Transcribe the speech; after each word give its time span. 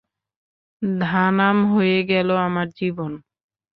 ধানাম 1.01 1.57
হয়ে 1.71 1.99
গেল 2.03 2.29
আমার 2.47 2.67
জীবন। 2.79 3.11